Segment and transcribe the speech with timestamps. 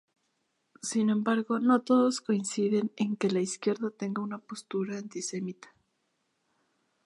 [0.81, 5.75] Sin embargo, no todos coinciden en que la izquierda tenga una postura antisemita.